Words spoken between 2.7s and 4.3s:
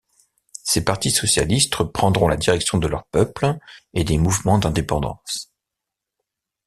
de leurs peuples et des